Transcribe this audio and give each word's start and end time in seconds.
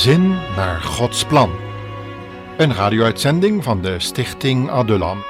gezin 0.00 0.38
naar 0.56 0.80
Gods 0.80 1.24
plan. 1.24 1.50
Een 2.56 2.74
radio-uitzending 2.74 3.64
van 3.64 3.82
de 3.82 3.98
Stichting 3.98 4.70
Adulam. 4.70 5.24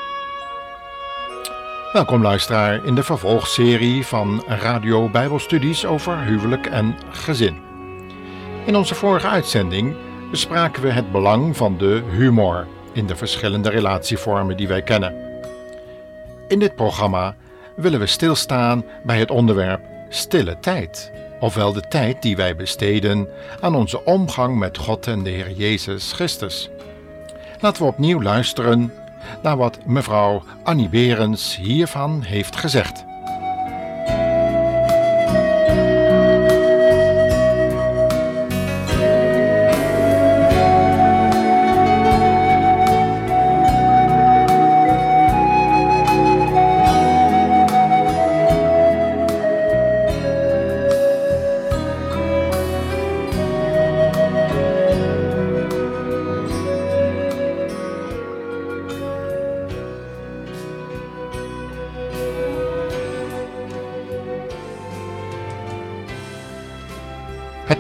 Welkom 1.93 2.23
luisteraar 2.23 2.85
in 2.85 2.95
de 2.95 3.03
vervolgserie 3.03 4.07
van 4.07 4.45
Radio 4.47 5.09
Bijbelstudies 5.09 5.87
over 5.87 6.19
huwelijk 6.19 6.67
en 6.67 6.97
gezin. 7.11 7.57
In 8.67 8.77
onze 8.77 8.95
vorige 8.95 9.29
uitzending 9.29 9.97
bespraken 10.31 10.83
we 10.83 10.91
het 10.91 11.13
belang 11.13 11.57
van 11.57 11.79
de 11.79 12.03
humor 12.11 12.67
in 12.93 13.07
de 13.07 13.17
verschillende 13.17 13.71
relatievormen 13.71 14.57
die 14.57 14.69
wij 14.69 14.83
kennen. 14.83 15.15
In 16.49 16.59
dit 16.59 16.75
programma 16.75 17.37
willen 17.77 18.01
we 18.01 18.07
stilstaan 18.07 18.85
bij 19.05 19.19
het 19.19 19.31
onderwerp 19.31 19.81
stille 20.09 20.59
tijd 20.61 21.13
ofwel 21.41 21.73
de 21.73 21.89
tijd 21.89 22.23
die 22.23 22.37
wij 22.37 22.57
besteden 22.57 23.29
aan 23.61 23.75
onze 23.75 24.05
omgang 24.05 24.59
met 24.59 24.79
God 24.79 25.07
en 25.07 25.23
de 25.23 25.31
Heer 25.31 25.51
Jezus 25.51 26.13
Christus. 26.13 26.71
Laten 27.61 27.83
we 27.83 27.89
opnieuw 27.89 28.23
luisteren 28.23 28.93
naar 29.43 29.57
wat 29.57 29.79
mevrouw 29.87 30.43
Annie 30.63 30.89
Berens 30.89 31.57
hiervan 31.57 32.23
heeft 32.23 32.57
gezegd. 32.57 33.05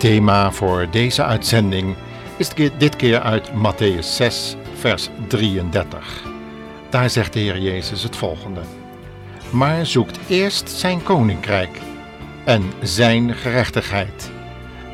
Thema 0.01 0.53
voor 0.53 0.87
deze 0.91 1.25
uitzending 1.25 1.97
is 2.37 2.49
dit 2.79 2.97
keer 2.97 3.21
uit 3.21 3.51
Matthäus 3.51 3.99
6, 3.99 4.57
vers 4.79 5.09
33. 5.29 6.23
Daar 6.91 7.11
zegt 7.11 7.33
de 7.33 7.39
Heer 7.39 7.59
Jezus 7.59 8.03
het 8.03 8.17
volgende: 8.17 8.61
Maar 9.51 9.87
zoekt 9.87 10.19
eerst 10.29 10.71
zijn 10.71 11.03
koninkrijk 11.03 11.81
en 12.45 12.63
zijn 12.83 13.35
gerechtigheid, 13.35 14.31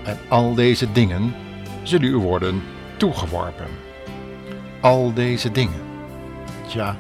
en 0.05 0.19
al 0.29 0.55
deze 0.55 0.93
dingen 0.93 1.35
zullen 1.83 2.09
u 2.09 2.17
worden 2.17 2.63
toegeworpen. 2.97 3.69
Al 4.81 5.13
deze 5.15 5.53
dingen. 5.53 5.83
Tja, 6.69 6.97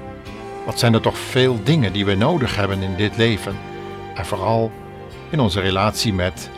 wat 0.66 0.78
zijn 0.78 0.94
er 0.94 1.00
toch 1.00 1.18
veel 1.18 1.62
dingen 1.62 1.92
die 1.92 2.04
we 2.04 2.14
nodig 2.14 2.56
hebben 2.56 2.82
in 2.82 2.96
dit 2.96 3.16
leven, 3.16 3.56
en 4.14 4.26
vooral 4.26 4.72
in 5.30 5.40
onze 5.40 5.60
relatie 5.60 6.12
met 6.12 6.50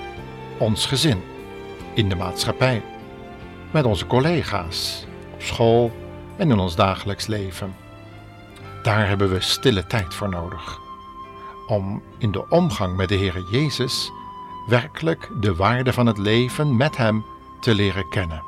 ons 0.59 0.87
gezin, 0.87 1.23
in 1.99 2.09
de 2.09 2.17
maatschappij, 2.17 2.83
met 3.71 3.85
onze 3.85 4.07
collega's, 4.07 5.05
op 5.35 5.43
school 5.43 5.93
en 6.37 6.51
in 6.51 6.59
ons 6.59 6.77
dagelijks 6.77 7.27
leven. 7.27 7.75
Daar 8.83 9.09
hebben 9.09 9.31
we 9.31 9.41
stille 9.41 9.87
tijd 9.87 10.15
voor 10.15 10.29
nodig. 10.29 10.79
Om 11.67 12.03
in 12.19 12.33
de 12.33 12.49
omgang 12.49 12.97
met 12.97 13.09
de 13.09 13.15
Heer 13.15 13.45
Jezus 13.51 14.11
werkelijk 14.67 15.29
de 15.41 15.55
waarde 15.55 15.93
van 15.93 16.07
het 16.07 16.19
leven 16.19 16.77
met 16.77 16.97
Hem 16.97 17.25
te 17.61 17.75
leren 17.75 18.09
kennen. 18.09 18.43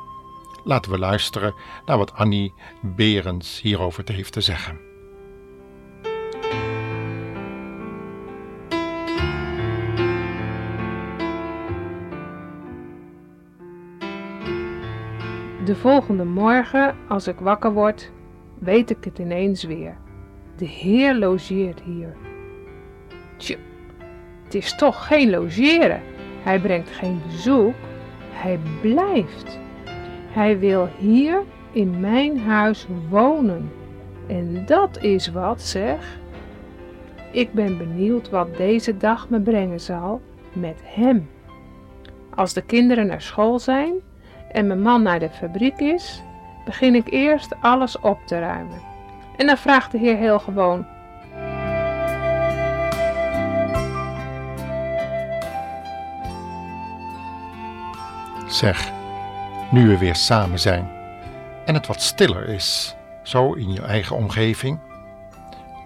Laten 0.63 0.91
we 0.91 0.99
luisteren 0.99 1.53
naar 1.85 1.97
wat 1.97 2.13
Annie 2.13 2.53
Berens 2.81 3.61
hierover 3.61 4.03
heeft 4.11 4.33
te 4.33 4.41
zeggen. 4.41 4.90
De 15.65 15.75
volgende 15.75 16.23
morgen, 16.23 16.95
als 17.07 17.27
ik 17.27 17.39
wakker 17.39 17.73
word, 17.73 18.11
weet 18.59 18.89
ik 18.89 19.03
het 19.03 19.19
ineens 19.19 19.63
weer. 19.63 19.97
De 20.55 20.65
Heer 20.65 21.15
logeert 21.15 21.81
hier. 21.81 22.15
Tje, 23.37 23.57
het 24.43 24.55
is 24.55 24.75
toch 24.75 25.07
geen 25.07 25.29
logeren. 25.29 26.01
Hij 26.43 26.59
brengt 26.59 26.89
geen 26.89 27.21
bezoek. 27.27 27.73
Hij 28.31 28.59
blijft. 28.81 29.59
Hij 30.27 30.59
wil 30.59 30.89
hier 30.97 31.43
in 31.71 31.99
mijn 31.99 32.39
huis 32.39 32.87
wonen. 33.09 33.71
En 34.27 34.65
dat 34.65 35.03
is 35.03 35.31
wat, 35.31 35.61
zeg. 35.61 36.19
Ik 37.31 37.53
ben 37.53 37.77
benieuwd 37.77 38.29
wat 38.29 38.57
deze 38.57 38.97
dag 38.97 39.29
me 39.29 39.41
brengen 39.41 39.79
zal 39.79 40.21
met 40.53 40.81
hem. 40.83 41.29
Als 42.35 42.53
de 42.53 42.61
kinderen 42.61 43.07
naar 43.07 43.21
school 43.21 43.59
zijn, 43.59 43.93
en 44.51 44.67
mijn 44.67 44.81
man 44.81 45.03
naar 45.03 45.19
de 45.19 45.29
fabriek 45.29 45.79
is, 45.79 46.21
begin 46.65 46.95
ik 46.95 47.11
eerst 47.11 47.61
alles 47.61 47.99
op 47.99 48.19
te 48.25 48.39
ruimen. 48.39 48.81
En 49.37 49.47
dan 49.47 49.57
vraagt 49.57 49.91
de 49.91 49.97
Heer 49.97 50.17
heel 50.17 50.39
gewoon: 50.39 50.85
Zeg, 58.47 58.91
nu 59.71 59.87
we 59.87 59.97
weer 59.97 60.15
samen 60.15 60.59
zijn 60.59 60.89
en 61.65 61.73
het 61.73 61.87
wat 61.87 62.01
stiller 62.01 62.47
is, 62.47 62.95
zo 63.23 63.53
in 63.53 63.73
je 63.73 63.81
eigen 63.81 64.15
omgeving, 64.15 64.79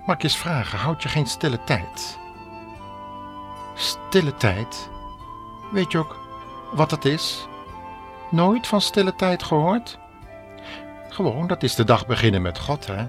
mag 0.06 0.16
ik 0.16 0.24
eens 0.24 0.38
vragen: 0.38 0.80
houd 0.80 1.04
je 1.04 1.10
geen 1.10 1.26
stille 1.26 1.64
tijd? 1.64 2.20
Stille 3.74 4.36
tijd? 4.36 4.90
Weet 5.72 5.92
je 5.92 5.98
ook 5.98 6.20
wat 6.74 6.92
het 6.92 7.06
is? 7.06 7.48
Nooit 8.36 8.68
van 8.68 8.82
stille 8.82 9.16
tijd 9.16 9.44
gehoord? 9.44 9.98
Gewoon, 11.10 11.48
dat 11.48 11.64
is 11.64 11.76
de 11.76 11.84
dag 11.84 12.08
beginnen 12.08 12.42
met 12.42 12.60
God, 12.60 12.88
hè? 12.88 13.06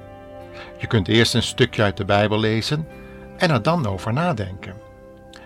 Je 0.78 0.86
kunt 0.86 1.08
eerst 1.08 1.34
een 1.34 1.42
stukje 1.42 1.82
uit 1.82 1.96
de 1.96 2.04
Bijbel 2.04 2.40
lezen 2.40 2.88
en 3.36 3.50
er 3.50 3.62
dan 3.62 3.86
over 3.86 4.12
nadenken. 4.12 4.74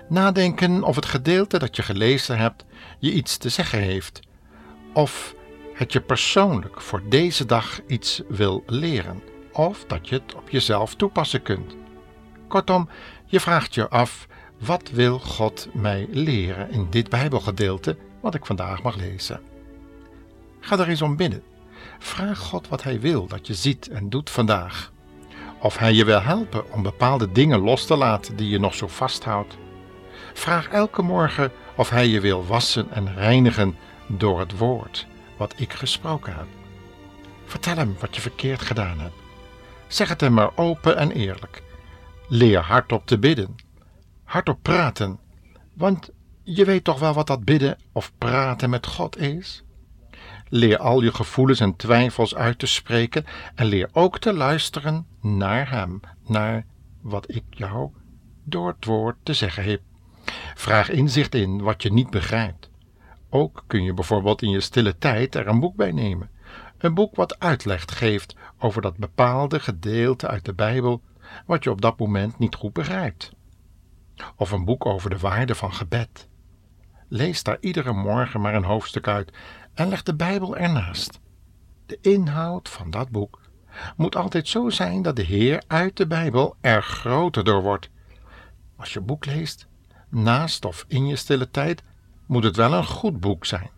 Nadenken 0.09 0.83
of 0.83 0.97
het 0.97 1.07
gedeelte 1.07 1.59
dat 1.59 1.77
je 1.77 1.83
gelezen 1.83 2.39
hebt 2.39 2.65
je 2.99 3.13
iets 3.13 3.37
te 3.37 3.49
zeggen 3.49 3.79
heeft, 3.79 4.21
of 4.93 5.35
het 5.75 5.93
je 5.93 6.01
persoonlijk 6.01 6.81
voor 6.81 7.03
deze 7.09 7.47
dag 7.47 7.81
iets 7.87 8.22
wil 8.28 8.63
leren, 8.66 9.22
of 9.53 9.84
dat 9.87 10.09
je 10.09 10.15
het 10.15 10.34
op 10.34 10.51
jezelf 10.51 10.95
toepassen 10.95 11.43
kunt. 11.43 11.77
Kortom, 12.49 12.89
je 13.25 13.41
vraagt 13.41 13.75
je 13.75 13.89
af: 13.89 14.27
wat 14.59 14.91
wil 14.91 15.19
God 15.19 15.69
mij 15.72 16.07
leren 16.10 16.71
in 16.71 16.87
dit 16.91 17.09
Bijbelgedeelte 17.09 17.97
wat 18.21 18.34
ik 18.34 18.47
vandaag 18.47 18.83
mag 18.83 18.97
lezen? 18.97 19.50
Ga 20.60 20.78
er 20.78 20.89
eens 20.89 21.03
om 21.03 21.16
binnen. 21.16 21.42
Vraag 21.98 22.39
God 22.39 22.68
wat 22.68 22.83
Hij 22.83 23.01
wil 23.01 23.27
dat 23.27 23.47
je 23.47 23.54
ziet 23.54 23.89
en 23.89 24.09
doet 24.09 24.30
vandaag. 24.30 24.92
Of 25.59 25.78
Hij 25.78 25.92
je 25.92 26.04
wil 26.04 26.21
helpen 26.21 26.72
om 26.72 26.83
bepaalde 26.83 27.33
dingen 27.33 27.60
los 27.60 27.86
te 27.86 27.97
laten 27.97 28.36
die 28.36 28.48
je 28.48 28.59
nog 28.59 28.74
zo 28.74 28.86
vasthoudt. 28.89 29.57
Vraag 30.34 30.68
elke 30.68 31.03
morgen 31.03 31.53
of 31.77 31.91
Hij 31.91 32.07
je 32.07 32.21
wil 32.21 32.47
wassen 32.47 32.91
en 32.91 33.15
reinigen 33.15 33.77
door 34.07 34.39
het 34.39 34.59
woord 34.59 35.07
wat 35.36 35.54
ik 35.57 35.72
gesproken 35.72 36.34
heb. 36.34 36.47
Vertel 37.45 37.77
Hem 37.77 37.97
wat 38.01 38.15
je 38.15 38.21
verkeerd 38.21 38.63
gedaan 38.63 39.01
hebt. 39.01 39.15
Zeg 39.86 40.09
het 40.09 40.21
Hem 40.21 40.33
maar 40.33 40.56
open 40.56 40.97
en 40.97 41.10
eerlijk. 41.10 41.63
Leer 42.28 42.60
hardop 42.60 43.06
te 43.06 43.18
bidden. 43.18 43.54
Hardop 44.24 44.59
praten. 44.63 45.18
Want 45.74 46.10
je 46.42 46.65
weet 46.65 46.84
toch 46.84 46.98
wel 46.98 47.13
wat 47.13 47.27
dat 47.27 47.45
bidden 47.45 47.78
of 47.92 48.13
praten 48.18 48.71
met 48.71 48.86
God 48.86 49.18
is? 49.18 49.65
Leer 50.53 50.79
al 50.79 51.03
je 51.03 51.15
gevoelens 51.15 51.61
en 51.61 51.77
twijfels 51.77 52.35
uit 52.35 52.59
te 52.59 52.67
spreken 52.67 53.25
en 53.55 53.67
leer 53.67 53.89
ook 53.93 54.19
te 54.19 54.33
luisteren 54.33 55.07
naar 55.21 55.71
Hem, 55.71 56.01
naar 56.27 56.65
wat 57.01 57.35
ik 57.35 57.45
jou 57.51 57.91
door 58.45 58.69
het 58.69 58.85
woord 58.85 59.17
te 59.23 59.35
zeggen 59.35 59.65
heb. 59.65 59.81
Vraag 60.55 60.91
inzicht 60.91 61.35
in 61.35 61.63
wat 61.63 61.83
je 61.83 61.93
niet 61.93 62.11
begrijpt. 62.11 62.71
Ook 63.29 63.65
kun 63.67 63.83
je 63.83 63.95
bijvoorbeeld 63.95 64.43
in 64.43 64.51
je 64.51 64.61
stille 64.61 64.99
tijd 64.99 65.35
er 65.35 65.47
een 65.47 65.61
boek 65.61 65.77
bij 65.77 65.93
nemen. 65.93 66.31
Een 66.79 66.95
boek 66.95 67.17
wat 67.17 67.39
uitleg 67.39 67.85
geeft 67.87 68.37
over 68.59 68.83
dat 68.83 68.97
bepaalde 68.97 69.61
gedeelte 69.61 70.29
uit 70.29 70.45
de 70.45 70.55
Bijbel 70.55 71.03
wat 71.47 71.65
je 71.65 71.71
op 71.71 71.81
dat 71.81 71.99
moment 71.99 72.39
niet 72.39 72.55
goed 72.55 72.73
begrijpt. 72.73 73.33
Of 74.37 74.51
een 74.51 74.65
boek 74.65 74.87
over 74.87 75.11
de 75.11 75.19
waarde 75.19 75.55
van 75.55 75.73
gebed. 75.73 76.29
Lees 77.09 77.43
daar 77.43 77.59
iedere 77.61 77.93
morgen 77.93 78.41
maar 78.41 78.55
een 78.55 78.65
hoofdstuk 78.65 79.09
uit 79.09 79.33
en 79.75 79.89
leg 79.89 80.03
de 80.03 80.15
Bijbel 80.15 80.57
ernaast. 80.57 81.21
De 81.87 81.99
inhoud 82.01 82.69
van 82.69 82.91
dat 82.91 83.11
boek 83.11 83.41
moet 83.97 84.17
altijd 84.17 84.49
zo 84.49 84.69
zijn 84.69 85.03
dat 85.03 85.17
de 85.17 85.22
Heer 85.22 85.63
uit 85.67 85.97
de 85.97 86.07
Bijbel 86.07 86.57
er 86.61 86.83
groter 86.83 87.45
door 87.45 87.63
wordt. 87.63 87.91
Als 88.77 88.93
je 88.93 89.01
boek 89.01 89.25
leest, 89.27 89.67
naast 90.09 90.65
of 90.65 90.84
in 90.89 91.07
je 91.07 91.17
stille 91.17 91.51
tijd, 91.51 91.83
moet 92.27 92.45
het 92.45 92.57
wel 92.57 92.72
een 92.72 92.87
goed 92.87 93.21
boek 93.21 93.47
zijn. 93.47 93.71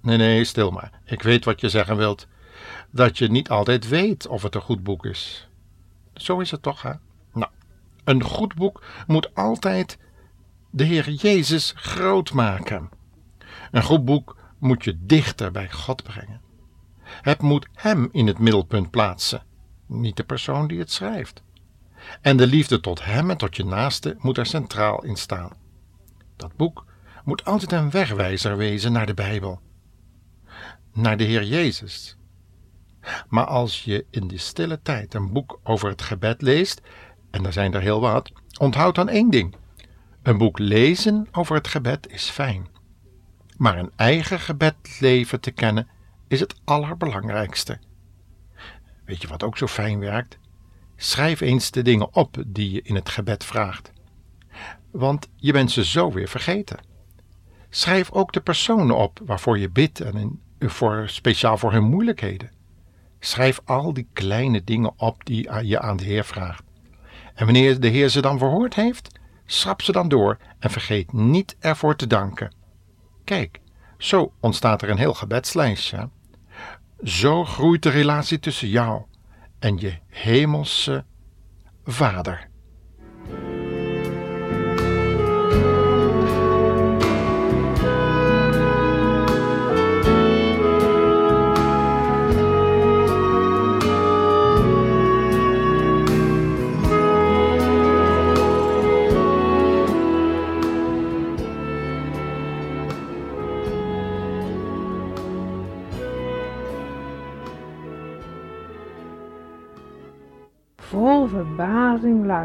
Nee, 0.00 0.16
nee, 0.16 0.44
stil 0.44 0.70
maar. 0.70 1.00
Ik 1.04 1.22
weet 1.22 1.44
wat 1.44 1.60
je 1.60 1.68
zeggen 1.68 1.96
wilt. 1.96 2.26
Dat 2.90 3.18
je 3.18 3.30
niet 3.30 3.50
altijd 3.50 3.88
weet 3.88 4.26
of 4.26 4.42
het 4.42 4.54
een 4.54 4.60
goed 4.60 4.82
boek 4.82 5.06
is. 5.06 5.48
Zo 6.14 6.38
is 6.38 6.50
het 6.50 6.62
toch, 6.62 6.82
hè? 6.82 6.92
Nou, 7.32 7.50
een 8.04 8.22
goed 8.22 8.54
boek 8.54 8.82
moet 9.06 9.34
altijd 9.34 9.98
de 10.70 10.84
Heer 10.84 11.10
Jezus 11.10 11.72
groot 11.76 12.32
maken. 12.32 12.90
Een 13.70 13.82
goed 13.82 14.04
boek 14.04 14.36
moet 14.60 14.84
je 14.84 14.98
dichter 15.00 15.50
bij 15.50 15.70
God 15.70 16.02
brengen. 16.02 16.40
Het 17.02 17.42
moet 17.42 17.68
Hem 17.72 18.08
in 18.12 18.26
het 18.26 18.38
middelpunt 18.38 18.90
plaatsen, 18.90 19.42
niet 19.86 20.16
de 20.16 20.24
persoon 20.24 20.68
die 20.68 20.78
het 20.78 20.92
schrijft. 20.92 21.42
En 22.20 22.36
de 22.36 22.46
liefde 22.46 22.80
tot 22.80 23.04
Hem 23.04 23.30
en 23.30 23.36
tot 23.36 23.56
je 23.56 23.64
naaste 23.64 24.16
moet 24.18 24.38
er 24.38 24.46
centraal 24.46 25.04
in 25.04 25.16
staan. 25.16 25.52
Dat 26.36 26.56
boek 26.56 26.84
moet 27.24 27.44
altijd 27.44 27.72
een 27.72 27.90
wegwijzer 27.90 28.56
wezen 28.56 28.92
naar 28.92 29.06
de 29.06 29.14
Bijbel, 29.14 29.60
naar 30.92 31.16
de 31.16 31.24
Heer 31.24 31.44
Jezus. 31.44 32.16
Maar 33.28 33.46
als 33.46 33.84
je 33.84 34.06
in 34.10 34.28
die 34.28 34.38
stille 34.38 34.80
tijd 34.82 35.14
een 35.14 35.32
boek 35.32 35.60
over 35.62 35.88
het 35.88 36.02
gebed 36.02 36.42
leest, 36.42 36.80
en 37.30 37.46
er 37.46 37.52
zijn 37.52 37.74
er 37.74 37.80
heel 37.80 38.00
wat, 38.00 38.32
onthoud 38.58 38.94
dan 38.94 39.08
één 39.08 39.30
ding. 39.30 39.54
Een 40.22 40.38
boek 40.38 40.58
lezen 40.58 41.28
over 41.32 41.54
het 41.56 41.68
gebed 41.68 42.08
is 42.10 42.30
fijn. 42.30 42.66
Maar 43.60 43.78
een 43.78 43.92
eigen 43.96 44.40
gebedleven 44.40 45.40
te 45.40 45.50
kennen 45.50 45.88
is 46.28 46.40
het 46.40 46.54
allerbelangrijkste. 46.64 47.78
Weet 49.04 49.22
je 49.22 49.28
wat 49.28 49.42
ook 49.42 49.58
zo 49.58 49.66
fijn 49.66 49.98
werkt? 49.98 50.38
Schrijf 50.96 51.40
eens 51.40 51.70
de 51.70 51.82
dingen 51.82 52.14
op 52.14 52.42
die 52.46 52.70
je 52.70 52.82
in 52.82 52.94
het 52.94 53.08
gebed 53.08 53.44
vraagt. 53.44 53.92
Want 54.90 55.28
je 55.36 55.52
bent 55.52 55.70
ze 55.70 55.84
zo 55.84 56.12
weer 56.12 56.28
vergeten. 56.28 56.78
Schrijf 57.70 58.10
ook 58.10 58.32
de 58.32 58.40
personen 58.40 58.96
op 58.96 59.20
waarvoor 59.24 59.58
je 59.58 59.70
bidt 59.70 60.00
en 60.00 60.40
voor, 60.58 61.04
speciaal 61.06 61.58
voor 61.58 61.72
hun 61.72 61.84
moeilijkheden. 61.84 62.50
Schrijf 63.18 63.60
al 63.64 63.92
die 63.92 64.08
kleine 64.12 64.64
dingen 64.64 64.92
op 64.96 65.24
die 65.24 65.64
je 65.66 65.80
aan 65.80 65.96
de 65.96 66.04
Heer 66.04 66.24
vraagt. 66.24 66.64
En 67.34 67.44
wanneer 67.44 67.80
de 67.80 67.88
Heer 67.88 68.08
ze 68.08 68.20
dan 68.20 68.38
verhoord 68.38 68.74
heeft, 68.74 69.18
schrap 69.46 69.82
ze 69.82 69.92
dan 69.92 70.08
door 70.08 70.38
en 70.58 70.70
vergeet 70.70 71.12
niet 71.12 71.56
ervoor 71.58 71.96
te 71.96 72.06
danken. 72.06 72.58
Kijk, 73.30 73.60
zo 73.98 74.32
ontstaat 74.40 74.82
er 74.82 74.90
een 74.90 74.98
heel 74.98 75.14
gebedslijstje. 75.14 76.08
Zo 77.02 77.44
groeit 77.44 77.82
de 77.82 77.88
relatie 77.88 78.38
tussen 78.38 78.68
jou 78.68 79.02
en 79.58 79.76
je 79.78 79.98
hemelse 80.08 81.04
Vader. 81.84 82.49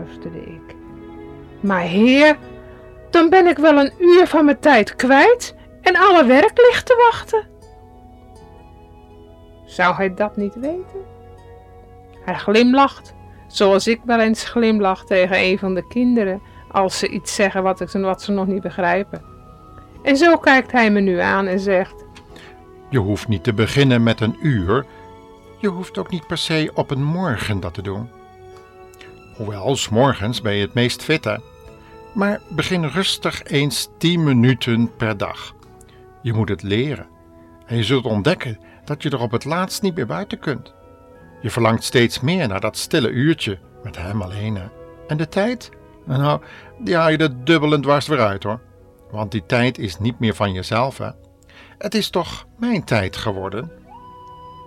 Verbazing 0.05 0.23
luisterde 0.23 0.39
ik. 0.39 0.75
Maar 1.59 1.81
heer, 1.81 2.37
dan 3.09 3.29
ben 3.29 3.47
ik 3.47 3.57
wel 3.57 3.77
een 3.77 3.93
uur 3.99 4.27
van 4.27 4.45
mijn 4.45 4.59
tijd 4.59 4.95
kwijt 4.95 5.55
en 5.81 5.95
alle 5.95 6.25
werk 6.25 6.57
ligt 6.57 6.85
te 6.85 7.09
wachten. 7.11 7.47
Zou 9.65 9.95
hij 9.95 10.13
dat 10.13 10.37
niet 10.37 10.55
weten? 10.55 11.13
Hij 12.25 12.35
glimlacht, 12.35 13.13
zoals 13.47 13.87
ik 13.87 14.01
wel 14.05 14.19
eens 14.19 14.49
glimlach 14.49 15.05
tegen 15.05 15.39
een 15.39 15.59
van 15.59 15.73
de 15.73 15.87
kinderen 15.87 16.41
als 16.71 16.99
ze 16.99 17.09
iets 17.09 17.35
zeggen 17.35 17.63
wat, 17.63 17.79
ik, 17.79 17.89
wat 17.89 18.21
ze 18.21 18.31
nog 18.31 18.47
niet 18.47 18.61
begrijpen. 18.61 19.21
En 20.03 20.17
zo 20.17 20.37
kijkt 20.37 20.71
hij 20.71 20.91
me 20.91 20.99
nu 20.99 21.19
aan 21.19 21.45
en 21.45 21.59
zegt: 21.59 22.05
Je 22.89 22.99
hoeft 22.99 23.27
niet 23.27 23.43
te 23.43 23.53
beginnen 23.53 24.03
met 24.03 24.19
een 24.21 24.37
uur. 24.41 24.85
Je 25.57 25.67
hoeft 25.67 25.97
ook 25.97 26.09
niet 26.09 26.27
per 26.27 26.37
se 26.37 26.71
op 26.73 26.91
een 26.91 27.03
morgen 27.03 27.59
dat 27.59 27.73
te 27.73 27.81
doen. 27.81 28.09
Hoewel, 29.35 29.75
s'morgens 29.75 30.41
ben 30.41 30.53
je 30.53 30.61
het 30.61 30.73
meest 30.73 31.03
fitte. 31.03 31.41
Maar 32.13 32.41
begin 32.49 32.85
rustig 32.85 33.43
eens 33.43 33.89
10 33.97 34.23
minuten 34.23 34.95
per 34.95 35.17
dag. 35.17 35.53
Je 36.21 36.33
moet 36.33 36.49
het 36.49 36.63
leren. 36.63 37.07
En 37.65 37.77
je 37.77 37.83
zult 37.83 38.05
ontdekken 38.05 38.59
dat 38.85 39.03
je 39.03 39.09
er 39.09 39.21
op 39.21 39.31
het 39.31 39.45
laatst 39.45 39.81
niet 39.81 39.95
meer 39.95 40.05
buiten 40.05 40.39
kunt. 40.39 40.73
Je 41.41 41.49
verlangt 41.49 41.83
steeds 41.83 42.19
meer 42.19 42.47
naar 42.47 42.59
dat 42.59 42.77
stille 42.77 43.09
uurtje 43.09 43.59
met 43.83 43.97
hem 43.97 44.21
alleen. 44.21 44.59
En 45.07 45.17
de 45.17 45.27
tijd? 45.27 45.71
Nou, 46.05 46.41
die 46.79 46.95
haal 46.95 47.09
je 47.09 47.17
er 47.17 47.45
dubbel 47.45 47.73
en 47.73 47.81
dwars 47.81 48.07
weer 48.07 48.21
uit 48.21 48.43
hoor. 48.43 48.59
Want 49.11 49.31
die 49.31 49.45
tijd 49.45 49.77
is 49.77 49.99
niet 49.99 50.19
meer 50.19 50.35
van 50.35 50.53
jezelf 50.53 50.97
hè. 50.97 51.09
Het 51.77 51.95
is 51.95 52.09
toch 52.09 52.47
mijn 52.57 52.83
tijd 52.83 53.15
geworden? 53.15 53.71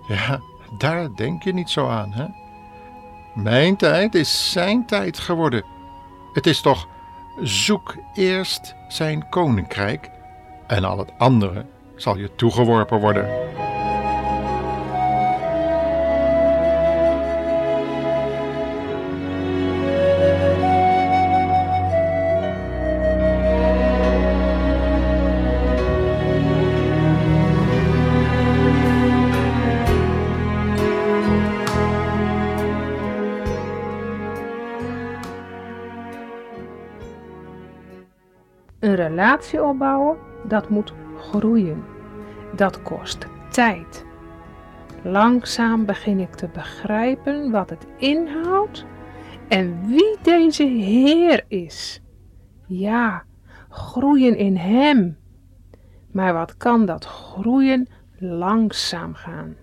Ja, 0.07 0.39
daar 0.77 1.15
denk 1.15 1.43
je 1.43 1.53
niet 1.53 1.69
zo 1.69 1.87
aan 1.87 2.11
hè. 2.11 2.25
Mijn 3.33 3.75
tijd 3.75 4.15
is 4.15 4.51
zijn 4.51 4.85
tijd 4.85 5.19
geworden. 5.19 5.63
Het 6.33 6.45
is 6.45 6.61
toch 6.61 6.87
zoek 7.41 7.95
eerst 8.13 8.75
zijn 8.87 9.29
koninkrijk 9.29 10.09
en 10.67 10.83
al 10.83 10.97
het 10.97 11.11
andere 11.17 11.65
zal 11.95 12.17
je 12.17 12.35
toegeworpen 12.35 12.99
worden. 12.99 13.29
Relatie 39.29 39.63
opbouwen, 39.63 40.17
dat 40.43 40.69
moet 40.69 40.93
groeien. 41.17 41.83
Dat 42.55 42.81
kost 42.81 43.25
tijd. 43.49 44.05
Langzaam 45.03 45.85
begin 45.85 46.19
ik 46.19 46.35
te 46.35 46.47
begrijpen 46.53 47.51
wat 47.51 47.69
het 47.69 47.87
inhoudt 47.97 48.85
en 49.47 49.87
wie 49.87 50.17
deze 50.21 50.63
Heer 50.63 51.45
is. 51.47 52.01
Ja, 52.67 53.23
groeien 53.69 54.37
in 54.37 54.57
Hem. 54.57 55.17
Maar 56.11 56.33
wat 56.33 56.57
kan 56.57 56.85
dat 56.85 57.05
groeien 57.05 57.87
langzaam 58.17 59.13
gaan? 59.13 59.55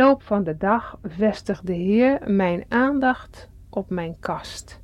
Loop 0.00 0.22
van 0.22 0.44
de 0.44 0.56
dag 0.56 0.98
vestigt 1.02 1.66
de 1.66 1.72
Heer 1.72 2.20
mijn 2.26 2.64
aandacht 2.68 3.50
op 3.70 3.90
mijn 3.90 4.16
kast. 4.20 4.80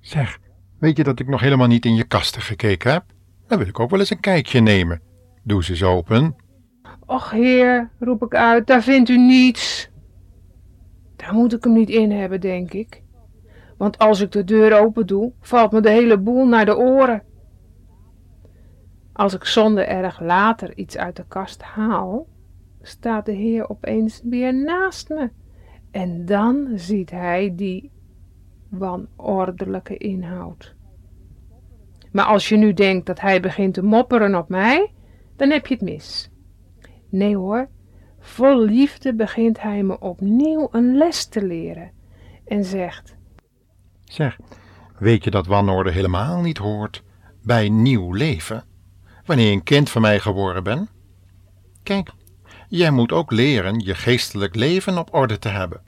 Zeg, 0.00 0.38
weet 0.78 0.96
je 0.96 1.04
dat 1.04 1.20
ik 1.20 1.28
nog 1.28 1.40
helemaal 1.40 1.66
niet 1.66 1.84
in 1.84 1.94
je 1.94 2.04
kasten 2.04 2.42
gekeken 2.42 2.92
heb? 2.92 3.04
Dan 3.46 3.58
wil 3.58 3.66
ik 3.66 3.80
ook 3.80 3.90
wel 3.90 3.98
eens 3.98 4.10
een 4.10 4.20
kijkje 4.20 4.60
nemen. 4.60 5.00
Doe 5.42 5.64
ze 5.64 5.70
eens 5.70 5.82
open. 5.82 6.36
Och 7.06 7.30
Heer, 7.30 7.90
roep 7.98 8.22
ik 8.22 8.34
uit, 8.34 8.66
daar 8.66 8.82
vindt 8.82 9.08
u 9.08 9.18
niets. 9.18 9.90
Daar 11.16 11.34
moet 11.34 11.52
ik 11.52 11.64
hem 11.64 11.72
niet 11.72 11.90
in 11.90 12.10
hebben, 12.10 12.40
denk 12.40 12.72
ik. 12.72 13.02
Want 13.76 13.98
als 13.98 14.20
ik 14.20 14.32
de 14.32 14.44
deur 14.44 14.80
open 14.80 15.06
doe, 15.06 15.32
valt 15.40 15.72
me 15.72 15.80
de 15.80 15.90
hele 15.90 16.18
boel 16.18 16.46
naar 16.46 16.64
de 16.64 16.76
oren. 16.76 17.22
Als 19.12 19.34
ik 19.34 19.44
zonder 19.44 19.86
erg 19.86 20.20
later 20.20 20.76
iets 20.76 20.96
uit 20.96 21.16
de 21.16 21.24
kast 21.28 21.62
haal, 21.62 22.26
staat 22.86 23.26
de 23.26 23.32
Heer 23.32 23.68
opeens 23.68 24.20
weer 24.24 24.54
naast 24.54 25.08
me. 25.08 25.30
En 25.90 26.26
dan 26.26 26.68
ziet 26.74 27.10
hij 27.10 27.52
die 27.54 27.90
wanordelijke 28.68 29.96
inhoud. 29.96 30.74
Maar 32.12 32.24
als 32.24 32.48
je 32.48 32.56
nu 32.56 32.72
denkt 32.72 33.06
dat 33.06 33.20
hij 33.20 33.40
begint 33.40 33.74
te 33.74 33.82
mopperen 33.82 34.34
op 34.34 34.48
mij, 34.48 34.92
dan 35.36 35.50
heb 35.50 35.66
je 35.66 35.74
het 35.74 35.82
mis. 35.82 36.30
Nee 37.08 37.36
hoor, 37.36 37.68
vol 38.18 38.64
liefde 38.64 39.14
begint 39.14 39.62
hij 39.62 39.82
me 39.82 40.00
opnieuw 40.00 40.68
een 40.70 40.96
les 40.96 41.26
te 41.26 41.46
leren 41.46 41.90
en 42.44 42.64
zegt: 42.64 43.16
Zeg, 44.04 44.38
weet 44.98 45.24
je 45.24 45.30
dat 45.30 45.46
wanorde 45.46 45.90
helemaal 45.90 46.40
niet 46.40 46.58
hoort 46.58 47.02
bij 47.42 47.68
nieuw 47.68 48.12
leven? 48.12 48.64
Wanneer 49.24 49.52
een 49.52 49.62
kind 49.62 49.90
van 49.90 50.02
mij 50.02 50.20
geworden 50.20 50.64
bent? 50.64 50.90
Kijk, 51.82 52.12
jij 52.68 52.90
moet 52.90 53.12
ook 53.12 53.30
leren 53.30 53.78
je 53.78 53.94
geestelijk 53.94 54.54
leven 54.54 54.98
op 54.98 55.14
orde 55.14 55.38
te 55.38 55.48
hebben. 55.48 55.80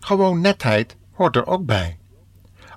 Gewoon 0.00 0.40
netheid 0.40 0.96
hoort 1.12 1.36
er 1.36 1.46
ook 1.46 1.66
bij. 1.66 1.98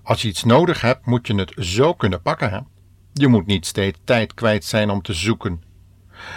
Als 0.04 0.22
je 0.22 0.28
iets 0.28 0.44
nodig 0.44 0.82
hebt, 0.82 1.06
moet 1.06 1.28
je 1.28 1.36
het 1.36 1.54
zo 1.58 1.94
kunnen 1.94 2.22
pakken. 2.22 2.68
Je 3.14 3.28
moet 3.28 3.46
niet 3.46 3.66
steeds 3.66 4.00
tijd 4.04 4.34
kwijt 4.34 4.66
zijn 4.66 4.90
om 4.90 5.02
te 5.02 5.14
zoeken. 5.14 5.64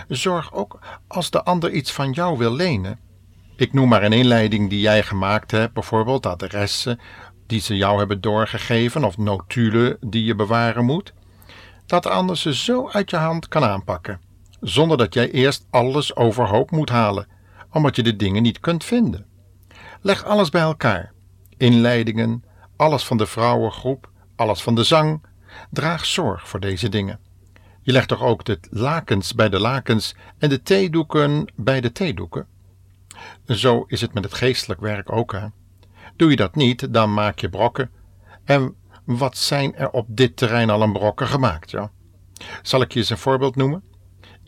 Zorg 0.08 0.52
ook 0.52 0.78
als 1.06 1.30
de 1.30 1.44
ander 1.44 1.70
iets 1.70 1.92
van 1.92 2.12
jou 2.12 2.38
wil 2.38 2.52
lenen. 2.52 2.98
Ik 3.56 3.72
noem 3.72 3.88
maar 3.88 4.02
een 4.02 4.12
inleiding 4.12 4.70
die 4.70 4.80
jij 4.80 5.02
gemaakt 5.02 5.50
hebt, 5.50 5.72
bijvoorbeeld 5.72 6.26
adressen 6.26 7.00
die 7.46 7.60
ze 7.60 7.76
jou 7.76 7.98
hebben 7.98 8.20
doorgegeven 8.20 9.04
of 9.04 9.18
notulen 9.18 9.96
die 10.00 10.24
je 10.24 10.34
bewaren 10.34 10.84
moet. 10.84 11.12
Dat 11.86 12.02
de 12.02 12.08
ander 12.08 12.36
ze 12.36 12.54
zo 12.54 12.88
uit 12.88 13.10
je 13.10 13.16
hand 13.16 13.48
kan 13.48 13.64
aanpakken, 13.64 14.20
zonder 14.60 14.96
dat 14.96 15.14
jij 15.14 15.30
eerst 15.30 15.66
alles 15.70 16.16
overhoop 16.16 16.70
moet 16.70 16.88
halen, 16.88 17.26
omdat 17.72 17.96
je 17.96 18.02
de 18.02 18.16
dingen 18.16 18.42
niet 18.42 18.60
kunt 18.60 18.84
vinden. 18.84 19.26
Leg 20.00 20.24
alles 20.24 20.50
bij 20.50 20.62
elkaar: 20.62 21.12
inleidingen, 21.56 22.44
alles 22.76 23.04
van 23.04 23.16
de 23.16 23.26
vrouwengroep, 23.26 24.10
alles 24.36 24.62
van 24.62 24.74
de 24.74 24.84
zang. 24.84 25.26
Draag 25.70 26.06
zorg 26.06 26.48
voor 26.48 26.60
deze 26.60 26.88
dingen. 26.88 27.20
Je 27.82 27.92
legt 27.92 28.08
toch 28.08 28.22
ook 28.22 28.44
de 28.44 28.58
lakens 28.70 29.34
bij 29.34 29.48
de 29.48 29.60
lakens 29.60 30.14
en 30.38 30.48
de 30.48 30.62
theedoeken 30.62 31.52
bij 31.56 31.80
de 31.80 31.92
theedoeken? 31.92 32.46
Zo 33.46 33.84
is 33.86 34.00
het 34.00 34.14
met 34.14 34.24
het 34.24 34.34
geestelijk 34.34 34.80
werk 34.80 35.12
ook. 35.12 35.32
Hè? 35.32 35.46
Doe 36.16 36.30
je 36.30 36.36
dat 36.36 36.54
niet, 36.54 36.92
dan 36.92 37.14
maak 37.14 37.38
je 37.38 37.48
brokken. 37.48 37.90
En 38.44 38.74
wat 39.04 39.36
zijn 39.36 39.74
er 39.76 39.90
op 39.90 40.06
dit 40.08 40.36
terrein 40.36 40.70
al 40.70 40.82
een 40.82 40.92
brokken 40.92 41.26
gemaakt? 41.26 41.70
Ja? 41.70 41.90
Zal 42.62 42.80
ik 42.80 42.92
je 42.92 42.98
eens 42.98 43.10
een 43.10 43.18
voorbeeld 43.18 43.56
noemen? 43.56 43.82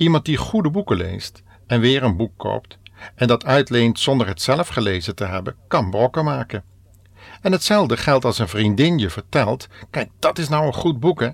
Iemand 0.01 0.25
die 0.25 0.37
goede 0.37 0.71
boeken 0.71 0.97
leest 0.97 1.43
en 1.67 1.81
weer 1.81 2.03
een 2.03 2.17
boek 2.17 2.33
koopt 2.37 2.79
en 3.15 3.27
dat 3.27 3.45
uitleent 3.45 3.99
zonder 3.99 4.27
het 4.27 4.43
zelf 4.43 4.69
gelezen 4.69 5.15
te 5.15 5.25
hebben, 5.25 5.57
kan 5.69 5.91
brokken 5.91 6.25
maken. 6.25 6.65
En 7.41 7.53
hetzelfde 7.53 7.97
geldt 7.97 8.25
als 8.25 8.39
een 8.39 8.49
vriendin 8.49 8.99
je 8.99 9.11
vertelt: 9.11 9.69
Kijk, 9.91 10.11
dat 10.19 10.39
is 10.39 10.49
nou 10.49 10.67
een 10.67 10.75
goed 10.75 11.01
boek, 11.01 11.21
hè? 11.21 11.29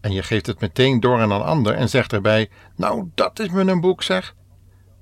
En 0.00 0.12
je 0.12 0.22
geeft 0.22 0.46
het 0.46 0.60
meteen 0.60 1.00
door 1.00 1.20
aan 1.20 1.30
een 1.30 1.42
ander 1.42 1.74
en 1.74 1.88
zegt 1.88 2.12
erbij: 2.12 2.50
Nou, 2.76 3.10
dat 3.14 3.38
is 3.38 3.48
me 3.48 3.60
een 3.60 3.80
boek, 3.80 4.02
zeg. 4.02 4.34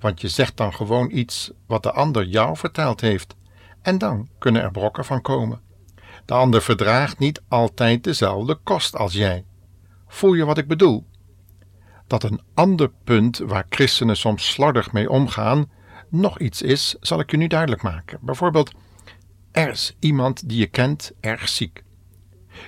Want 0.00 0.20
je 0.20 0.28
zegt 0.28 0.56
dan 0.56 0.74
gewoon 0.74 1.10
iets 1.10 1.50
wat 1.66 1.82
de 1.82 1.92
ander 1.92 2.26
jou 2.26 2.56
verteld 2.56 3.00
heeft. 3.00 3.36
En 3.82 3.98
dan 3.98 4.28
kunnen 4.38 4.62
er 4.62 4.70
brokken 4.70 5.04
van 5.04 5.20
komen. 5.20 5.60
De 6.24 6.34
ander 6.34 6.62
verdraagt 6.62 7.18
niet 7.18 7.42
altijd 7.48 8.04
dezelfde 8.04 8.54
kost 8.54 8.96
als 8.96 9.12
jij. 9.12 9.44
Voel 10.06 10.34
je 10.34 10.44
wat 10.44 10.58
ik 10.58 10.68
bedoel? 10.68 11.06
Dat 12.08 12.22
een 12.22 12.40
ander 12.54 12.90
punt 13.04 13.38
waar 13.38 13.66
christenen 13.68 14.16
soms 14.16 14.50
slordig 14.50 14.92
mee 14.92 15.10
omgaan, 15.10 15.70
nog 16.08 16.38
iets 16.38 16.62
is, 16.62 16.96
zal 17.00 17.20
ik 17.20 17.30
je 17.30 17.36
nu 17.36 17.46
duidelijk 17.46 17.82
maken. 17.82 18.18
Bijvoorbeeld, 18.20 18.72
er 19.52 19.70
is 19.70 19.96
iemand 20.00 20.48
die 20.48 20.58
je 20.58 20.66
kent 20.66 21.12
erg 21.20 21.48
ziek. 21.48 21.82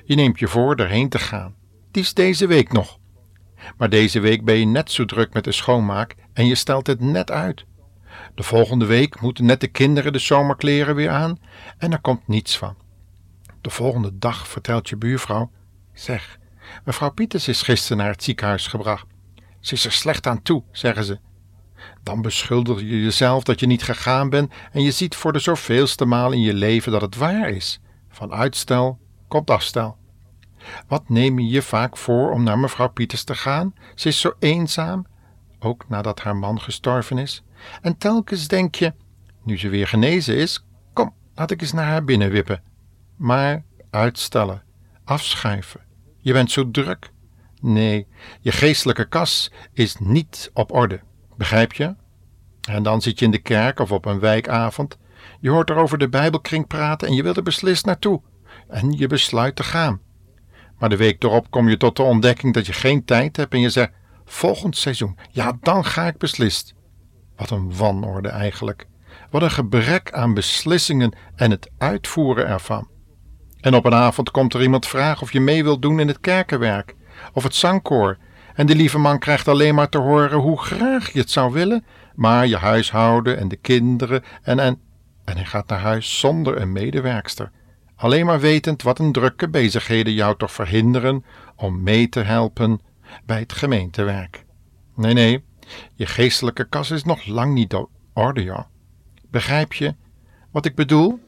Je 0.05 0.15
neemt 0.15 0.39
je 0.39 0.49
voor 0.49 0.75
erheen 0.75 1.09
te 1.09 1.19
gaan. 1.19 1.55
Die 1.91 2.03
is 2.03 2.15
deze 2.15 2.47
week 2.47 2.73
nog. 2.73 2.99
Maar 3.77 3.89
deze 3.89 4.21
week 4.21 4.45
ben 4.45 4.59
je 4.59 4.67
net 4.67 4.91
zo 4.91 5.05
druk 5.05 5.33
met 5.33 5.45
de 5.45 5.53
schoonmaak 5.53 6.15
en 6.33 6.47
je 6.47 6.55
stelt 6.55 6.87
het 6.87 7.01
net 7.01 7.31
uit. 7.31 7.65
De 8.35 8.43
volgende 8.43 8.85
week 8.85 9.21
moeten 9.21 9.45
net 9.45 9.61
de 9.61 9.69
kinderen 9.69 10.13
de 10.13 10.19
zomerkleren 10.19 10.95
weer 10.95 11.11
aan 11.11 11.39
en 11.79 11.93
er 11.93 12.01
komt 12.01 12.29
niets 12.29 12.59
van. 12.59 12.77
De 13.61 13.71
volgende 13.71 14.19
dag 14.19 14.49
vertelt 14.49 14.89
je 14.89 14.97
buurvrouw: 14.97 15.51
Zeg, 15.93 16.39
mevrouw 16.85 17.11
Pieters 17.11 17.49
is 17.49 17.63
gisteren 17.63 17.97
naar 17.97 18.11
het 18.11 18.23
ziekenhuis 18.23 18.67
gebracht. 18.67 19.07
Ze 19.61 19.75
is 19.75 19.85
er 19.85 19.93
slecht 19.93 20.27
aan 20.27 20.43
toe, 20.43 20.63
zeggen 20.73 21.05
ze. 21.05 21.19
Dan 22.03 22.23
beschuldig 22.23 22.81
je 22.81 23.03
jezelf 23.03 23.43
dat 23.43 23.61
je 23.61 23.67
niet 23.67 23.83
gegaan 23.83 24.31
bent 24.31 24.53
en 24.73 24.83
je 24.83 24.91
ziet 24.91 25.15
voor 25.15 25.33
de 25.33 25.39
zoveelste 25.39 26.05
maal 26.05 26.33
in 26.33 26.41
je 26.41 26.55
leven 26.55 26.93
dat 26.93 27.01
het 27.01 27.17
waar 27.17 27.49
is. 27.49 27.81
Van 28.09 28.33
uitstel 28.33 28.99
komt 29.29 29.51
afstel. 29.51 29.99
Wat 30.89 31.09
neem 31.09 31.39
je 31.39 31.49
je 31.49 31.63
vaak 31.63 31.97
voor 31.97 32.31
om 32.31 32.43
naar 32.43 32.59
mevrouw 32.59 32.89
Pieters 32.89 33.25
te 33.25 33.35
gaan? 33.35 33.75
Ze 33.95 34.09
is 34.09 34.21
zo 34.21 34.33
eenzaam, 34.39 35.07
ook 35.59 35.89
nadat 35.89 36.21
haar 36.21 36.37
man 36.37 36.61
gestorven 36.61 37.19
is. 37.19 37.43
En 37.83 37.99
telkens 37.99 38.49
denk 38.49 38.75
je, 38.75 38.95
nu 39.43 39.59
ze 39.59 39.69
weer 39.69 39.87
genezen 39.87 40.37
is, 40.37 40.65
kom, 40.93 41.15
laat 41.35 41.51
ik 41.51 41.61
eens 41.61 41.73
naar 41.73 41.87
haar 41.87 42.05
binnen 42.05 42.31
wippen. 42.31 42.63
Maar 43.17 43.65
uitstellen, 43.91 44.63
afschuiven. 45.05 45.81
Je 46.19 46.33
bent 46.33 46.51
zo 46.51 46.71
druk. 46.71 47.11
Nee, 47.61 48.07
je 48.41 48.53
geestelijke 48.53 49.09
kas 49.09 49.53
is 49.73 49.97
niet 49.99 50.51
op 50.55 50.73
orde. 50.73 51.01
Begrijp 51.37 51.73
je? 51.73 51.95
En 52.69 52.83
dan 52.83 53.03
zit 53.03 53.19
je 53.19 53.25
in 53.25 53.31
de 53.31 53.39
kerk 53.39 53.79
of 53.79 53.93
op 53.93 54.05
een 54.05 54.21
wijkavond. 54.21 54.99
Je 55.41 55.51
hoort 55.51 55.71
er 55.71 55.77
over 55.77 55.99
de 55.99 56.09
Bijbelkring 56.09 56.67
praten 56.67 57.09
en 57.09 57.15
je 57.15 57.23
wilt 57.23 57.37
er 57.37 57.43
beslist 57.43 57.85
naartoe. 57.85 58.21
En 58.69 58.93
je 58.93 59.07
besluit 59.07 59.57
te 59.57 59.63
gaan. 59.63 60.01
Maar 60.79 60.89
de 60.89 60.97
week 60.97 61.23
erop 61.23 61.51
kom 61.51 61.69
je 61.69 61.77
tot 61.77 61.97
de 61.97 62.03
ontdekking 62.03 62.55
dat 62.55 62.67
je 62.67 62.73
geen 62.73 63.05
tijd 63.05 63.37
hebt 63.37 63.55
en 63.55 63.61
je 63.61 63.71
zegt: 63.71 63.93
volgend 64.25 64.77
seizoen, 64.77 65.19
ja, 65.31 65.59
dan 65.61 65.85
ga 65.85 66.07
ik 66.07 66.19
beslist. 66.19 66.75
Wat 67.37 67.51
een 67.51 67.77
wanorde 67.77 68.29
eigenlijk. 68.29 68.87
Wat 69.31 69.43
een 69.43 69.51
gebrek 69.51 70.13
aan 70.13 70.35
beslissingen 70.35 71.13
en 71.35 71.51
het 71.51 71.71
uitvoeren 71.79 72.47
ervan. 72.47 72.89
En 73.61 73.75
op 73.75 73.85
een 73.85 73.95
avond 73.95 74.31
komt 74.31 74.55
er 74.55 74.63
iemand 74.63 74.87
vragen 74.87 75.23
of 75.23 75.33
je 75.33 75.41
mee 75.41 75.63
wilt 75.63 75.83
doen 75.83 76.01
in 76.01 76.09
het 76.09 76.21
kerkenwerk 76.21 76.95
of 77.33 77.43
het 77.43 77.55
zangkoor. 77.55 78.19
En 78.55 78.67
de 78.67 78.75
lieve 78.75 78.99
man 78.99 79.19
krijgt 79.19 79.49
alleen 79.49 79.75
maar 79.75 79.89
te 79.89 79.99
horen 79.99 80.39
hoe 80.39 80.61
graag 80.61 81.13
je 81.13 81.19
het 81.19 81.31
zou 81.31 81.53
willen, 81.53 81.85
maar 82.15 82.47
je 82.47 82.57
huishouden 82.57 83.39
en 83.39 83.49
de 83.49 83.57
kinderen 83.57 84.23
en 84.43 84.59
en. 84.59 84.81
En 85.25 85.37
hij 85.37 85.45
gaat 85.45 85.69
naar 85.69 85.79
huis 85.79 86.19
zonder 86.19 86.61
een 86.61 86.73
medewerkster, 86.73 87.51
alleen 87.97 88.27
maar 88.27 88.41
wetend 88.41 88.83
wat 88.83 88.99
een 88.99 89.13
drukke 89.13 89.49
bezigheden 89.49 90.13
jou 90.13 90.37
toch 90.37 90.53
verhinderen 90.53 91.25
om 91.57 91.83
mee 91.83 92.09
te 92.09 92.21
helpen 92.21 92.81
bij 93.25 93.39
het 93.39 93.53
gemeentewerk. 93.53 94.45
Nee, 94.97 95.13
nee, 95.13 95.45
je 95.95 96.07
geestelijke 96.07 96.69
kas 96.69 96.91
is 96.91 97.05
nog 97.05 97.27
lang 97.27 97.55
niet 97.55 97.75
op 97.75 97.91
orde, 98.13 98.43
ja. 98.43 98.67
Begrijp 99.31 99.73
je 99.73 99.95
wat 100.51 100.65
ik 100.65 100.75
bedoel? 100.75 101.21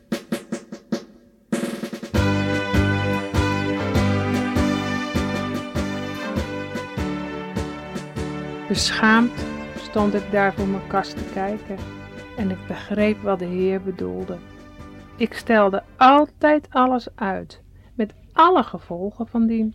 Beschaamd 8.72 9.46
stond 9.76 10.14
ik 10.14 10.30
daar 10.30 10.54
voor 10.54 10.66
mijn 10.66 10.86
kast 10.86 11.16
te 11.16 11.32
kijken 11.32 11.76
en 12.36 12.50
ik 12.50 12.66
begreep 12.66 13.22
wat 13.22 13.38
de 13.38 13.44
Heer 13.44 13.82
bedoelde. 13.82 14.36
Ik 15.16 15.34
stelde 15.34 15.82
altijd 15.96 16.66
alles 16.70 17.08
uit, 17.14 17.62
met 17.94 18.14
alle 18.32 18.62
gevolgen 18.62 19.26
van 19.26 19.46
dien. 19.46 19.74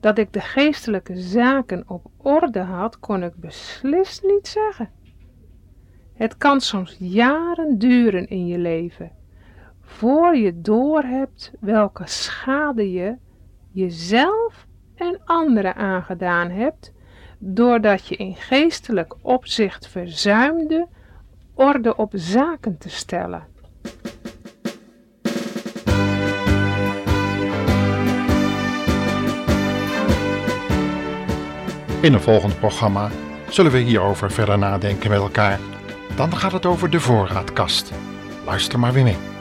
Dat 0.00 0.18
ik 0.18 0.32
de 0.32 0.40
geestelijke 0.40 1.16
zaken 1.16 1.84
op 1.86 2.10
orde 2.16 2.60
had, 2.60 2.98
kon 2.98 3.22
ik 3.22 3.34
beslist 3.34 4.22
niet 4.22 4.48
zeggen. 4.48 4.90
Het 6.14 6.36
kan 6.36 6.60
soms 6.60 6.96
jaren 6.98 7.78
duren 7.78 8.28
in 8.28 8.46
je 8.46 8.58
leven, 8.58 9.12
voor 9.80 10.36
je 10.36 10.60
doorhebt 10.60 11.52
welke 11.60 12.06
schade 12.06 12.92
je 12.92 13.16
jezelf 13.70 14.66
en 14.94 15.20
anderen 15.24 15.74
aangedaan 15.74 16.50
hebt, 16.50 16.96
doordat 17.38 18.06
je 18.06 18.16
in 18.16 18.34
geestelijk 18.34 19.14
opzicht 19.20 19.88
verzuimde 19.88 20.86
orde 21.54 21.96
op 21.96 22.12
zaken 22.14 22.78
te 22.78 22.88
stellen. 22.88 23.46
In 32.00 32.12
een 32.12 32.20
volgend 32.20 32.58
programma 32.58 33.10
zullen 33.48 33.72
we 33.72 33.78
hierover 33.78 34.30
verder 34.30 34.58
nadenken 34.58 35.10
met 35.10 35.18
elkaar. 35.18 35.60
Dan 36.16 36.36
gaat 36.36 36.52
het 36.52 36.66
over 36.66 36.90
de 36.90 37.00
voorraadkast. 37.00 37.92
Luister 38.44 38.78
maar 38.78 38.92
weer 38.92 39.04
mee. 39.04 39.37